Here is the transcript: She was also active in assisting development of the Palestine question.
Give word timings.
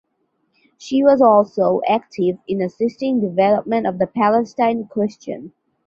She 0.79 1.03
was 1.03 1.21
also 1.21 1.79
active 1.87 2.39
in 2.47 2.59
assisting 2.63 3.21
development 3.21 3.85
of 3.85 3.99
the 3.99 4.07
Palestine 4.07 4.85
question. 4.87 5.53